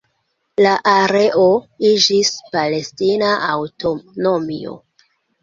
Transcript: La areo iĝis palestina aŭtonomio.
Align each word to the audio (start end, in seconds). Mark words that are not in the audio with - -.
La 0.65 0.69
areo 0.93 1.43
iĝis 1.89 2.33
palestina 2.57 3.29
aŭtonomio. 3.51 4.77